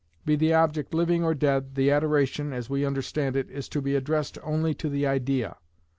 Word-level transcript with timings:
Be 0.25 0.35
the 0.35 0.51
object 0.51 0.95
living 0.95 1.23
or 1.23 1.35
dead, 1.35 1.75
the 1.75 1.91
adoration 1.91 2.53
(as 2.53 2.71
we 2.71 2.83
understand 2.87 3.35
it) 3.35 3.51
is 3.51 3.69
to 3.69 3.83
be 3.83 3.93
addressed 3.93 4.39
only 4.41 4.73
to 4.73 4.89
the 4.89 5.05
idea. 5.05 5.57